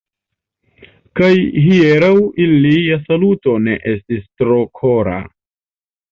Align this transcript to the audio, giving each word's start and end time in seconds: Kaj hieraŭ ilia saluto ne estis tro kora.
Kaj 1.19 1.27
hieraŭ 1.65 2.13
ilia 2.45 2.97
saluto 3.09 3.53
ne 3.67 3.75
estis 3.91 4.23
tro 4.43 4.57
kora. 4.81 5.19